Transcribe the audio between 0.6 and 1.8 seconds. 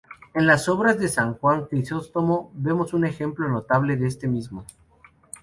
obras de San Juan